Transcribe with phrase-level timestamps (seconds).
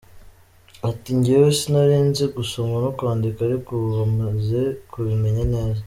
[0.89, 4.59] Ati: “ngewe sinari nzi gusoma no kwandika ariko ubu maze
[4.91, 5.79] kubimenya neza.